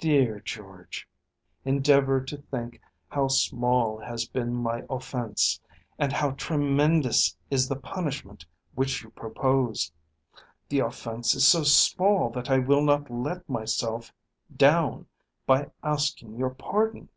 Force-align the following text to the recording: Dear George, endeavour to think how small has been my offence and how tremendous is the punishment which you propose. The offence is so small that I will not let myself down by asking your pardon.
Dear 0.00 0.40
George, 0.40 1.08
endeavour 1.64 2.20
to 2.24 2.36
think 2.38 2.80
how 3.06 3.28
small 3.28 3.98
has 4.00 4.26
been 4.26 4.52
my 4.52 4.82
offence 4.90 5.60
and 6.00 6.12
how 6.12 6.32
tremendous 6.32 7.36
is 7.48 7.68
the 7.68 7.76
punishment 7.76 8.44
which 8.74 9.04
you 9.04 9.10
propose. 9.10 9.92
The 10.68 10.80
offence 10.80 11.34
is 11.36 11.46
so 11.46 11.62
small 11.62 12.28
that 12.30 12.50
I 12.50 12.58
will 12.58 12.82
not 12.82 13.08
let 13.08 13.48
myself 13.48 14.12
down 14.52 15.06
by 15.46 15.70
asking 15.84 16.34
your 16.34 16.50
pardon. 16.50 17.08